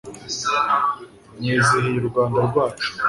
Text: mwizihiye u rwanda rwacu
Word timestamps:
mwizihiye 1.37 1.97
u 2.01 2.07
rwanda 2.09 2.37
rwacu 2.47 2.89